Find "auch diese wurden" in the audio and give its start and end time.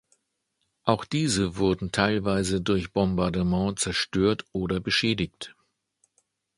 0.81-1.91